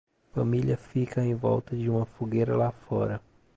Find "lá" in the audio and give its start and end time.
2.57-2.71